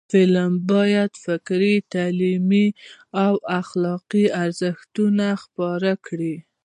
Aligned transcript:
فلم 0.11 0.51
باید 0.71 1.11
فکري، 1.25 1.75
تعلیمي 1.93 2.67
او 3.23 3.33
اخلاقی 3.59 4.25
ارزښتونه 4.43 5.27
خپاره 5.43 5.91
کړي 6.05 6.35